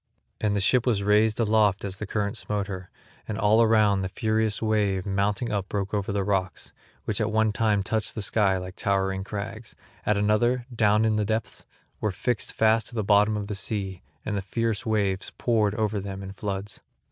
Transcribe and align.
And 0.39 0.55
the 0.55 0.59
ship 0.61 0.87
was 0.87 1.03
raised 1.03 1.39
aloft 1.39 1.85
as 1.85 1.99
the 1.99 2.07
current 2.07 2.35
smote 2.35 2.65
her, 2.65 2.89
and 3.27 3.37
all 3.37 3.61
around 3.61 4.01
the 4.01 4.09
furious 4.09 4.59
wave 4.59 5.05
mounting 5.05 5.51
up 5.51 5.69
broke 5.69 5.93
over 5.93 6.11
the 6.11 6.23
rocks, 6.23 6.73
which 7.05 7.21
at 7.21 7.31
one 7.31 7.51
time 7.51 7.83
touched 7.83 8.15
the 8.15 8.23
sky 8.23 8.57
like 8.57 8.75
towering 8.75 9.23
crags, 9.23 9.75
at 10.03 10.17
another, 10.17 10.65
down 10.75 11.05
in 11.05 11.17
the 11.17 11.23
depths, 11.23 11.67
were 11.99 12.11
fixed 12.11 12.51
fast 12.51 12.89
at 12.89 12.95
the 12.95 13.03
bottom 13.03 13.37
of 13.37 13.45
the 13.45 13.53
sea 13.53 14.01
and 14.25 14.35
the 14.35 14.41
fierce 14.41 14.87
waves 14.87 15.31
poured 15.37 15.75
over 15.75 15.99
them 15.99 16.23
in 16.23 16.31
floods. 16.33 16.81